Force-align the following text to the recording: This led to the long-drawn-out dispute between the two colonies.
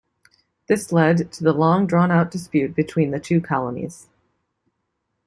This 0.65 0.91
led 0.91 1.31
to 1.31 1.43
the 1.43 1.53
long-drawn-out 1.53 2.31
dispute 2.31 2.73
between 2.73 3.11
the 3.11 3.19
two 3.19 3.39
colonies. 3.39 4.09